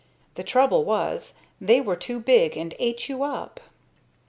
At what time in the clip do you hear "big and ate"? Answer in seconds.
2.19-3.07